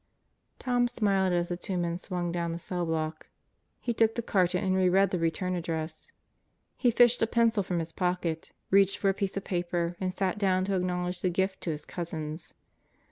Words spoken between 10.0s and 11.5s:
sat down to acknowledge the